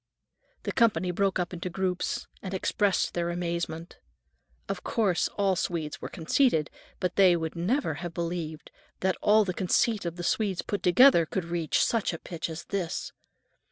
[0.63, 3.99] The company broke up into groups and expressed their amazement.
[4.67, 9.53] Of course all Swedes were conceited, but they would never have believed that all the
[9.53, 13.11] conceit of all the Swedes put together would reach such a pitch as this.